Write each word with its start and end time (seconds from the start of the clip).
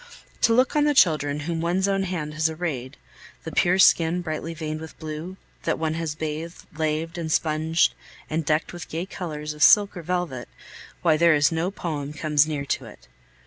To 0.41 0.53
look 0.55 0.75
on 0.75 0.85
the 0.85 0.95
children 0.95 1.41
whom 1.41 1.61
one's 1.61 1.87
own 1.87 2.01
hand 2.01 2.33
has 2.33 2.49
arrayed, 2.49 2.97
the 3.43 3.51
pure 3.51 3.77
skin 3.77 4.23
brightly 4.23 4.55
veined 4.55 4.81
with 4.81 4.97
blue, 4.97 5.37
that 5.61 5.77
one 5.77 5.93
has 5.93 6.15
bathed, 6.15 6.65
laved, 6.75 7.19
and 7.19 7.31
sponged 7.31 7.93
and 8.27 8.43
decked 8.43 8.73
with 8.73 8.89
gay 8.89 9.05
colors 9.05 9.53
of 9.53 9.61
silk 9.61 9.95
or 9.95 10.01
velvet 10.01 10.49
why, 11.03 11.17
there 11.17 11.35
is 11.35 11.51
no 11.51 11.69
poem 11.69 12.13
comes 12.13 12.47
near 12.47 12.65
to 12.65 12.85
it! 12.85 13.07